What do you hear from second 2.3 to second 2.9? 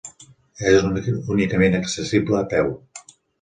a peu.